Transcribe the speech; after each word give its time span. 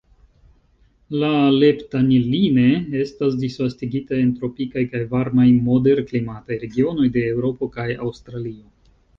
La 1.23 1.27
"Leptanillinae" 1.63 2.79
estas 3.03 3.37
disvastigitaj 3.43 4.21
en 4.23 4.33
tropikaj 4.39 4.85
kaj 4.95 5.03
varmaj 5.15 5.47
moderklimataj 5.69 6.61
regionoj 6.67 7.09
de 7.19 7.27
Eŭropo 7.35 7.73
kaj 7.77 7.89
Aŭstralio. 8.09 8.69